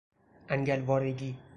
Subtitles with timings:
[0.49, 1.37] انگل وارگی